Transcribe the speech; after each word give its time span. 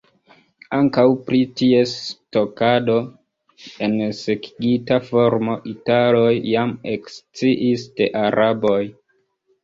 Ankaŭ 0.75 1.03
pri 1.25 1.39
ties 1.59 1.91
stokado 2.05 2.95
en 3.87 3.93
sekigita 4.19 4.97
formo, 5.09 5.57
italoj 5.73 6.31
jam 6.53 6.73
eksciis 6.93 7.85
de 8.01 8.09
araboj. 8.23 8.79